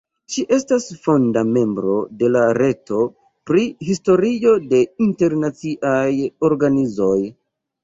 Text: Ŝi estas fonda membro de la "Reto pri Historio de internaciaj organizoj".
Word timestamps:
Ŝi 0.35 0.43
estas 0.55 0.85
fonda 1.01 1.43
membro 1.57 1.97
de 2.21 2.29
la 2.37 2.41
"Reto 2.59 3.03
pri 3.51 3.67
Historio 3.91 4.55
de 4.73 4.83
internaciaj 5.09 6.03
organizoj". 6.53 7.17